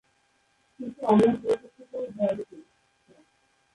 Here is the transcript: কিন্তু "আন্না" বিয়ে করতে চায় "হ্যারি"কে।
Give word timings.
কিন্তু 0.79 0.99
"আন্না" 1.05 1.31
বিয়ে 1.33 1.55
করতে 1.61 1.83
চায় 1.91 2.09
"হ্যারি"কে। 2.17 2.57